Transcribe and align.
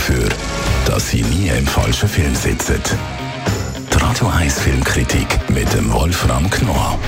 dafür, 0.00 0.28
dass 0.86 1.10
Sie 1.10 1.22
nie 1.22 1.48
im 1.48 1.66
falschen 1.66 2.08
Film 2.08 2.34
sitzen. 2.34 2.80
Die 3.92 3.98
Radio 3.98 4.28
1 4.28 4.60
Filmkritik 4.60 5.26
mit 5.50 5.70
dem 5.74 5.92
Wolfram 5.92 6.48
Knorr. 6.48 6.98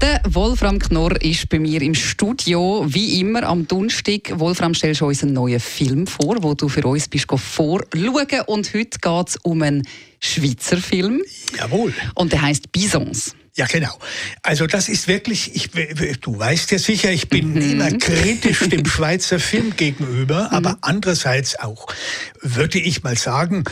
Der 0.00 0.20
Wolfram 0.28 0.80
Knorr 0.80 1.20
ist 1.22 1.48
bei 1.48 1.60
mir 1.60 1.82
im 1.82 1.94
Studio, 1.94 2.84
wie 2.88 3.20
immer 3.20 3.44
am 3.44 3.68
Donnerstag. 3.68 4.32
Wolfram, 4.34 4.74
stellst 4.74 5.02
du 5.02 5.06
uns 5.06 5.22
einen 5.22 5.34
neuen 5.34 5.60
Film 5.60 6.08
vor, 6.08 6.42
wo 6.42 6.54
du 6.54 6.68
für 6.68 6.84
uns 6.84 7.06
bist 7.06 7.26
vorschauen. 7.28 7.84
Und 8.46 8.74
heute 8.74 8.98
geht 8.98 9.28
es 9.28 9.36
um 9.42 9.62
einen 9.62 9.86
Schweizer 10.18 10.78
Film. 10.78 11.22
Jawohl. 11.56 11.94
Und 12.16 12.32
der 12.32 12.42
heißt 12.42 12.72
Bisons. 12.72 13.36
Ja, 13.56 13.64
genau. 13.64 13.98
Also 14.42 14.66
das 14.66 14.90
ist 14.90 15.08
wirklich, 15.08 15.54
ich, 15.54 15.70
du 16.20 16.38
weißt 16.38 16.70
ja 16.72 16.78
sicher, 16.78 17.10
ich 17.10 17.30
bin 17.30 17.54
mhm. 17.54 17.72
immer 17.72 17.90
kritisch 17.92 18.68
dem 18.68 18.84
Schweizer 18.86 19.40
Film 19.40 19.74
gegenüber, 19.76 20.52
aber 20.52 20.72
mhm. 20.72 20.78
andererseits 20.82 21.58
auch, 21.58 21.86
würde 22.42 22.78
ich 22.78 23.02
mal 23.02 23.16
sagen, 23.16 23.64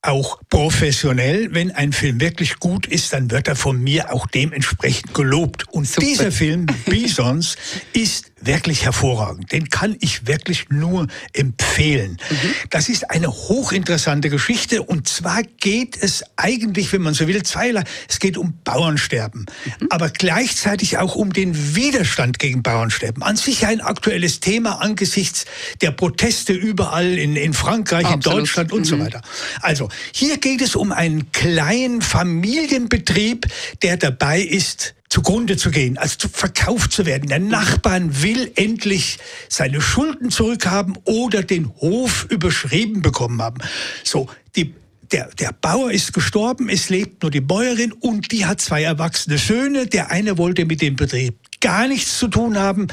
auch 0.00 0.40
professionell. 0.48 1.54
Wenn 1.54 1.70
ein 1.70 1.92
Film 1.92 2.20
wirklich 2.20 2.56
gut 2.56 2.86
ist, 2.86 3.12
dann 3.12 3.30
wird 3.30 3.48
er 3.48 3.56
von 3.56 3.80
mir 3.80 4.12
auch 4.12 4.26
dementsprechend 4.26 5.14
gelobt. 5.14 5.68
Und 5.72 5.88
Super. 5.88 6.06
dieser 6.06 6.32
Film, 6.32 6.66
Bisons, 6.86 7.56
ist 7.92 8.31
wirklich 8.44 8.84
hervorragend. 8.84 9.52
Den 9.52 9.68
kann 9.68 9.96
ich 10.00 10.26
wirklich 10.26 10.68
nur 10.70 11.06
empfehlen. 11.32 12.18
Mhm. 12.30 12.36
Das 12.70 12.88
ist 12.88 13.10
eine 13.10 13.28
hochinteressante 13.28 14.30
Geschichte. 14.30 14.82
Und 14.82 15.08
zwar 15.08 15.42
geht 15.42 15.96
es 16.00 16.24
eigentlich, 16.36 16.92
wenn 16.92 17.02
man 17.02 17.14
so 17.14 17.26
will, 17.26 17.42
zweierlei. 17.42 17.84
Es 18.08 18.18
geht 18.18 18.36
um 18.36 18.54
Bauernsterben, 18.64 19.46
mhm. 19.80 19.86
aber 19.90 20.10
gleichzeitig 20.10 20.98
auch 20.98 21.14
um 21.14 21.32
den 21.32 21.74
Widerstand 21.74 22.38
gegen 22.38 22.62
Bauernsterben. 22.62 23.22
An 23.22 23.36
sich 23.36 23.66
ein 23.66 23.80
aktuelles 23.80 24.40
Thema 24.40 24.80
angesichts 24.80 25.44
der 25.80 25.90
Proteste 25.90 26.52
überall 26.52 27.18
in, 27.18 27.36
in 27.36 27.54
Frankreich, 27.54 28.06
Absolut. 28.06 28.38
in 28.38 28.44
Deutschland 28.44 28.72
und 28.72 28.80
mhm. 28.80 28.84
so 28.84 28.98
weiter. 28.98 29.22
Also, 29.60 29.88
hier 30.12 30.38
geht 30.38 30.60
es 30.60 30.76
um 30.76 30.92
einen 30.92 31.30
kleinen 31.32 32.02
Familienbetrieb, 32.02 33.46
der 33.82 33.96
dabei 33.96 34.40
ist, 34.40 34.94
zugrunde 35.12 35.58
zu 35.58 35.70
gehen, 35.70 35.98
also 35.98 36.16
zu 36.16 36.28
verkauft 36.28 36.90
zu 36.92 37.04
werden. 37.04 37.28
Der 37.28 37.38
Nachbarn 37.38 38.22
will 38.22 38.50
endlich 38.56 39.18
seine 39.50 39.82
Schulden 39.82 40.30
zurückhaben 40.30 40.96
oder 41.04 41.42
den 41.42 41.68
Hof 41.76 42.26
überschrieben 42.30 43.02
bekommen 43.02 43.42
haben. 43.42 43.58
So, 44.04 44.28
die 44.56 44.74
der, 45.12 45.28
der 45.38 45.52
Bauer 45.52 45.90
ist 45.90 46.14
gestorben, 46.14 46.70
es 46.70 46.88
lebt 46.88 47.22
nur 47.22 47.30
die 47.30 47.42
Bäuerin 47.42 47.92
und 47.92 48.32
die 48.32 48.46
hat 48.46 48.62
zwei 48.62 48.82
erwachsene 48.82 49.36
Söhne. 49.36 49.86
Der 49.86 50.10
eine 50.10 50.38
wollte 50.38 50.64
mit 50.64 50.80
dem 50.80 50.96
Betrieb 50.96 51.34
gar 51.60 51.86
nichts 51.86 52.18
zu 52.18 52.28
tun 52.28 52.56
haben 52.56 52.88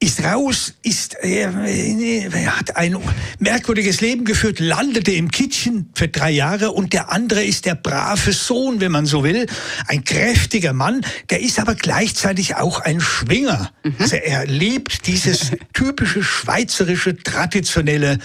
ist 0.00 0.22
raus, 0.22 0.74
ist, 0.82 1.16
äh, 1.24 1.42
äh, 1.42 2.46
hat 2.46 2.76
ein 2.76 2.96
merkwürdiges 3.40 4.00
Leben 4.00 4.24
geführt, 4.24 4.60
landete 4.60 5.10
im 5.12 5.30
Kitchen 5.30 5.90
für 5.94 6.06
drei 6.06 6.30
Jahre 6.30 6.70
und 6.70 6.92
der 6.92 7.10
andere 7.10 7.44
ist 7.44 7.66
der 7.66 7.74
brave 7.74 8.32
Sohn, 8.32 8.80
wenn 8.80 8.92
man 8.92 9.06
so 9.06 9.24
will, 9.24 9.46
ein 9.88 10.04
kräftiger 10.04 10.72
Mann, 10.72 11.04
der 11.30 11.40
ist 11.40 11.58
aber 11.58 11.74
gleichzeitig 11.74 12.54
auch 12.54 12.80
ein 12.80 13.00
Schwinger. 13.00 13.72
Mhm. 13.82 13.96
Also 13.98 14.16
er 14.16 14.46
lebt 14.46 15.06
dieses 15.08 15.50
typische 15.72 16.22
schweizerische, 16.22 17.16
traditionelle 17.16 18.18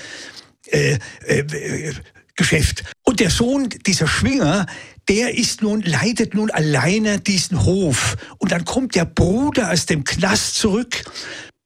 äh, 0.67 0.99
äh, 1.25 1.93
Geschäft. 2.35 2.83
Und 3.01 3.19
der 3.19 3.29
Sohn, 3.29 3.69
dieser 3.85 4.07
Schwinger, 4.07 4.67
der 5.07 5.37
ist 5.37 5.61
nun, 5.61 5.81
leitet 5.81 6.33
nun 6.33 6.49
alleine 6.51 7.19
diesen 7.19 7.63
Hof. 7.63 8.15
Und 8.37 8.51
dann 8.51 8.63
kommt 8.65 8.95
der 8.95 9.05
Bruder 9.05 9.71
aus 9.71 9.85
dem 9.85 10.03
Knast 10.03 10.55
zurück 10.55 11.03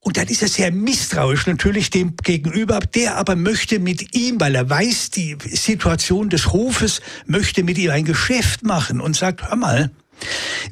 und 0.08 0.16
dann 0.16 0.28
ist 0.28 0.40
er 0.40 0.48
sehr 0.48 0.72
misstrauisch 0.72 1.46
natürlich 1.46 1.90
dem 1.90 2.16
gegenüber. 2.16 2.80
Der 2.80 3.18
aber 3.18 3.36
möchte 3.36 3.78
mit 3.78 4.16
ihm, 4.16 4.40
weil 4.40 4.54
er 4.54 4.70
weiß, 4.70 5.10
die 5.10 5.36
Situation 5.50 6.30
des 6.30 6.50
Hofes, 6.50 7.02
möchte 7.26 7.62
mit 7.62 7.76
ihm 7.76 7.90
ein 7.90 8.06
Geschäft 8.06 8.62
machen 8.62 9.02
und 9.02 9.16
sagt, 9.16 9.46
hör 9.50 9.56
mal, 9.56 9.90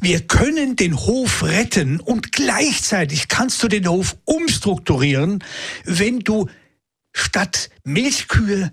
wir 0.00 0.26
können 0.26 0.76
den 0.76 0.96
Hof 0.96 1.42
retten 1.42 2.00
und 2.00 2.32
gleichzeitig 2.32 3.28
kannst 3.28 3.62
du 3.62 3.68
den 3.68 3.86
Hof 3.86 4.16
umstrukturieren, 4.24 5.44
wenn 5.84 6.20
du 6.20 6.48
statt 7.12 7.68
Milchkühe 7.84 8.72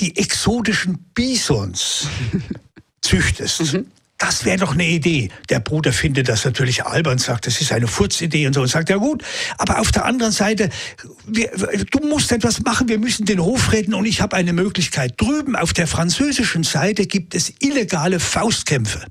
die 0.00 0.18
exotischen 0.18 0.98
Bisons 1.14 2.08
züchtest. 3.00 3.72
Mhm 3.72 3.86
das 4.24 4.46
wäre 4.46 4.56
doch 4.56 4.72
eine 4.72 4.86
Idee. 4.86 5.28
Der 5.50 5.60
Bruder 5.60 5.92
findet 5.92 6.30
das 6.30 6.46
natürlich 6.46 6.86
albern, 6.86 7.18
sagt, 7.18 7.46
das 7.46 7.60
ist 7.60 7.72
eine 7.72 7.86
Furzidee 7.86 8.46
und 8.46 8.54
so. 8.54 8.62
Und 8.62 8.68
sagt, 8.68 8.88
ja 8.88 8.96
gut, 8.96 9.22
aber 9.58 9.80
auf 9.80 9.92
der 9.92 10.06
anderen 10.06 10.32
Seite, 10.32 10.70
wir, 11.26 11.50
du 11.90 11.98
musst 12.08 12.32
etwas 12.32 12.62
machen, 12.62 12.88
wir 12.88 12.98
müssen 12.98 13.26
den 13.26 13.38
Hof 13.38 13.72
retten 13.72 13.92
und 13.92 14.06
ich 14.06 14.22
habe 14.22 14.34
eine 14.34 14.54
Möglichkeit. 14.54 15.20
Drüben 15.20 15.56
auf 15.56 15.74
der 15.74 15.86
französischen 15.86 16.64
Seite 16.64 17.06
gibt 17.06 17.34
es 17.34 17.52
illegale 17.58 18.18
Faustkämpfe. 18.18 19.04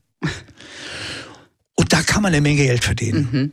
Und 1.75 1.93
da 1.93 2.01
kann 2.01 2.23
man 2.23 2.33
eine 2.33 2.41
Menge 2.41 2.63
Geld 2.63 2.83
verdienen. 2.83 3.29
Mhm. 3.31 3.51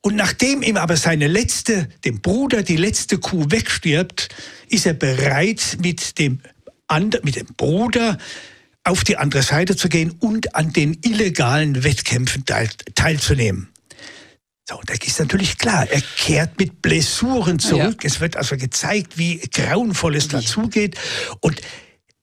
Und 0.00 0.16
nachdem 0.16 0.62
ihm 0.62 0.78
aber 0.78 0.96
seine 0.96 1.28
letzte, 1.28 1.90
dem 2.06 2.22
Bruder, 2.22 2.62
die 2.62 2.76
letzte 2.76 3.18
Kuh 3.18 3.44
wegstirbt, 3.50 4.30
ist 4.70 4.86
er 4.86 4.94
bereit, 4.94 5.76
mit 5.82 6.18
dem, 6.18 6.40
mit 7.22 7.36
dem 7.36 7.48
Bruder 7.54 8.16
auf 8.84 9.04
die 9.04 9.16
andere 9.16 9.42
Seite 9.42 9.76
zu 9.76 9.88
gehen 9.88 10.10
und 10.20 10.54
an 10.54 10.72
den 10.72 10.98
illegalen 11.02 11.84
Wettkämpfen 11.84 12.44
teil, 12.44 12.68
teilzunehmen. 12.94 13.68
So, 14.68 14.78
und 14.78 14.88
da 14.88 14.94
ist 14.94 15.18
natürlich 15.18 15.58
klar, 15.58 15.88
er 15.90 16.00
kehrt 16.00 16.58
mit 16.58 16.82
Blessuren 16.82 17.58
zurück. 17.58 18.02
Ja. 18.02 18.08
Es 18.08 18.20
wird 18.20 18.36
also 18.36 18.56
gezeigt, 18.56 19.18
wie 19.18 19.38
grauenvoll 19.38 20.16
es 20.16 20.28
dazugeht. 20.28 20.96
Und 21.40 21.60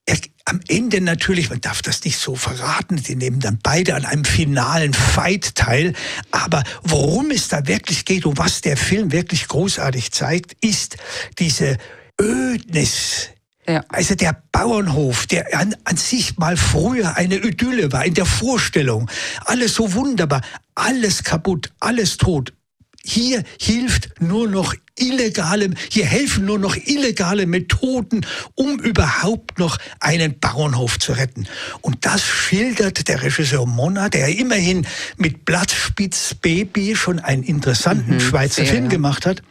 er, 0.06 0.18
am 0.46 0.62
Ende 0.68 1.02
natürlich, 1.02 1.50
man 1.50 1.62
darf 1.62 1.82
das 1.82 2.04
nicht 2.06 2.18
so 2.18 2.36
verraten, 2.36 2.96
die 3.04 3.16
nehmen 3.16 3.40
dann 3.40 3.60
beide 3.62 3.96
an 3.96 4.06
einem 4.06 4.26
finalen 4.26 4.94
Fight 4.94 5.56
teil. 5.56 5.94
Aber 6.32 6.64
worum 6.82 7.32
es 7.32 7.50
da 7.50 7.68
wirklich 7.68 8.06
geht 8.06 8.26
und 8.26 8.38
was 8.38 8.62
der 8.62 8.78
Film 8.78 9.12
wirklich 9.12 9.48
großartig 9.48 10.12
zeigt, 10.12 10.54
ist 10.62 10.98
diese 11.40 11.78
Ödnis 12.20 13.30
ja. 13.70 13.84
Also 13.90 14.16
der 14.16 14.42
Bauernhof, 14.52 15.28
der 15.28 15.58
an, 15.58 15.76
an 15.84 15.98
sich 15.98 16.38
mal 16.38 16.58
früher 16.58 17.16
eine 17.18 17.36
Idylle 17.36 17.92
war, 17.92 18.06
in 18.06 18.14
der 18.14 18.26
Vorstellung, 18.26 19.10
alles 19.46 19.76
so 19.76 19.94
wunderbar, 19.94 20.42
alles 20.76 21.24
kaputt, 21.24 21.72
alles 21.80 22.18
tot. 22.18 22.54
Hier 23.04 23.44
hilft 23.60 24.22
nur 24.22 24.48
noch 24.48 24.76
illegale, 24.98 25.70
hier 25.90 26.06
helfen 26.06 26.46
nur 26.46 26.60
noch 26.60 26.76
illegale 26.76 27.46
Methoden, 27.46 28.26
um 28.56 28.80
überhaupt 28.80 29.58
noch 29.58 29.78
einen 30.00 30.40
Bauernhof 30.40 31.00
zu 31.00 31.14
retten. 31.14 31.48
Und 31.82 32.06
das 32.06 32.22
schildert 32.22 33.08
der 33.08 33.24
Regisseur 33.24 33.66
Monna, 33.66 34.10
der 34.10 34.38
immerhin 34.38 34.86
mit 35.18 35.46
Blattspitz 35.46 36.36
Baby 36.36 36.96
schon 36.96 37.20
einen 37.20 37.44
interessanten 37.44 38.16
mhm, 38.16 38.20
Schweizer 38.20 38.66
sehr, 38.66 38.74
Film 38.74 38.90
gemacht 38.90 39.26
hat. 39.26 39.42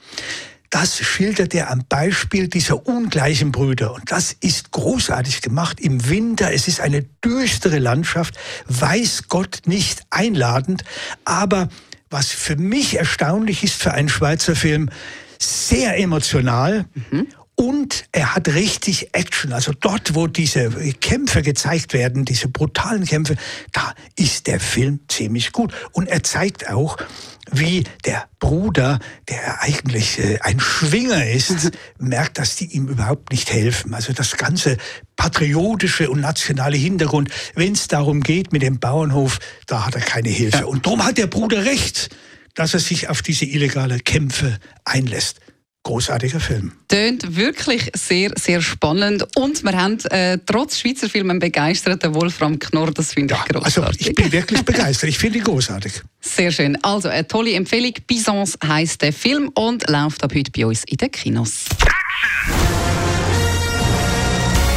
Das 0.70 0.98
schildert 0.98 1.54
er 1.54 1.70
am 1.70 1.84
Beispiel 1.88 2.48
dieser 2.48 2.86
ungleichen 2.86 3.52
Brüder. 3.52 3.94
Und 3.94 4.10
das 4.12 4.34
ist 4.40 4.70
großartig 4.70 5.40
gemacht 5.40 5.80
im 5.80 6.08
Winter. 6.08 6.52
Es 6.52 6.68
ist 6.68 6.80
eine 6.80 7.04
düstere 7.24 7.78
Landschaft, 7.78 8.38
weiß 8.66 9.28
Gott 9.28 9.62
nicht 9.66 10.02
einladend. 10.10 10.84
Aber 11.24 11.68
was 12.10 12.28
für 12.28 12.56
mich 12.56 12.96
erstaunlich 12.96 13.64
ist 13.64 13.74
für 13.74 13.92
einen 13.92 14.08
Schweizer 14.08 14.54
Film, 14.56 14.90
sehr 15.38 15.98
emotional. 15.98 16.86
Mhm. 17.10 17.28
Und 17.60 18.04
er 18.12 18.36
hat 18.36 18.46
richtig 18.46 19.08
Action. 19.14 19.52
Also 19.52 19.72
dort, 19.72 20.14
wo 20.14 20.28
diese 20.28 20.70
Kämpfe 21.00 21.42
gezeigt 21.42 21.92
werden, 21.92 22.24
diese 22.24 22.46
brutalen 22.46 23.04
Kämpfe, 23.04 23.34
da 23.72 23.94
ist 24.14 24.46
der 24.46 24.60
Film 24.60 25.00
ziemlich 25.08 25.50
gut. 25.50 25.72
Und 25.90 26.06
er 26.06 26.22
zeigt 26.22 26.70
auch, 26.70 26.96
wie 27.50 27.82
der 28.04 28.28
Bruder, 28.38 29.00
der 29.28 29.60
eigentlich 29.60 30.20
äh, 30.20 30.38
ein 30.42 30.60
Schwinger 30.60 31.26
ist, 31.26 31.64
mhm. 31.64 31.70
merkt, 31.98 32.38
dass 32.38 32.54
die 32.54 32.66
ihm 32.66 32.86
überhaupt 32.86 33.32
nicht 33.32 33.52
helfen. 33.52 33.92
Also 33.92 34.12
das 34.12 34.36
ganze 34.36 34.76
patriotische 35.16 36.10
und 36.10 36.20
nationale 36.20 36.76
Hintergrund, 36.76 37.28
wenn 37.56 37.72
es 37.72 37.88
darum 37.88 38.20
geht 38.20 38.52
mit 38.52 38.62
dem 38.62 38.78
Bauernhof, 38.78 39.40
da 39.66 39.84
hat 39.84 39.96
er 39.96 40.00
keine 40.00 40.28
Hilfe. 40.28 40.58
Ja. 40.58 40.64
Und 40.66 40.86
darum 40.86 41.04
hat 41.04 41.18
der 41.18 41.26
Bruder 41.26 41.64
recht, 41.64 42.10
dass 42.54 42.72
er 42.72 42.80
sich 42.80 43.08
auf 43.08 43.20
diese 43.20 43.46
illegale 43.46 43.98
Kämpfe 43.98 44.60
einlässt 44.84 45.40
großartiger 45.88 46.38
Film. 46.38 46.72
Tönt 46.88 47.36
wirklich 47.36 47.90
sehr, 47.96 48.32
sehr 48.38 48.60
spannend. 48.60 49.26
Und 49.36 49.64
wir 49.64 49.72
haben 49.72 49.98
äh, 50.10 50.36
trotz 50.44 50.78
Schweizer 50.78 51.08
Filmen 51.08 51.38
begeisterten 51.38 52.14
Wolfram 52.14 52.58
Knorr. 52.58 52.92
Das 52.92 53.14
finde 53.14 53.34
ich 53.34 53.40
ja, 53.40 53.60
großartig. 53.60 53.86
Also 53.86 54.10
ich 54.10 54.14
bin 54.14 54.30
wirklich 54.30 54.62
begeistert. 54.62 55.08
Ich 55.08 55.18
finde 55.18 55.38
ihn 55.38 55.44
großartig. 55.44 56.02
Sehr 56.20 56.52
schön. 56.52 56.76
Also 56.82 57.08
eine 57.08 57.26
tolle 57.26 57.54
Empfehlung. 57.54 57.94
Bisons 58.06 58.58
heisst 58.66 59.00
der 59.00 59.14
Film 59.14 59.48
und 59.54 59.88
läuft 59.88 60.22
ab 60.22 60.32
heute 60.34 60.50
bei 60.50 60.66
uns 60.66 60.84
in 60.84 60.98
den 60.98 61.10
Kinos. 61.10 61.64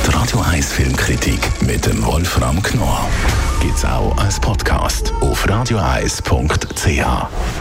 Die 0.08 0.14
Radio 0.14 0.40
1 0.40 0.72
Filmkritik 0.72 1.40
mit 1.62 1.86
dem 1.86 2.06
Wolfram 2.06 2.64
Knorr 2.64 3.10
gibt 3.62 3.76
es 3.76 3.84
auch 3.84 4.18
als 4.18 4.40
Podcast 4.40 5.12
auf 5.20 5.46
radioeis.ch. 5.50 7.61